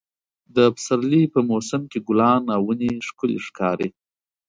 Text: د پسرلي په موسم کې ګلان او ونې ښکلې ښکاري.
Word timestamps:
د 0.55 0.57
پسرلي 0.75 1.23
په 1.33 1.39
موسم 1.49 1.81
کې 1.91 1.99
ګلان 2.07 2.43
او 2.55 2.61
ونې 2.67 2.91
ښکلې 3.07 3.37
ښکاري. 3.47 3.89